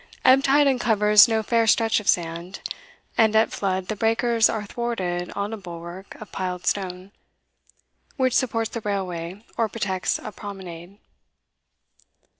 Ebb 0.25 0.41
tide 0.43 0.65
uncovers 0.65 1.27
no 1.27 1.43
fair 1.43 1.67
stretch 1.67 1.99
of 1.99 2.07
sand, 2.07 2.61
and 3.19 3.35
at 3.35 3.51
flood 3.51 3.87
the 3.87 3.95
breakers 3.95 4.49
are 4.49 4.65
thwarted 4.65 5.29
on 5.35 5.53
a 5.53 5.57
bulwark 5.57 6.15
of 6.19 6.31
piled 6.31 6.65
stone, 6.65 7.11
which 8.17 8.33
supports 8.33 8.71
the 8.71 8.81
railway, 8.81 9.45
or 9.59 9.69
protects 9.69 10.17
a 10.17 10.31
promenade. 10.31 10.97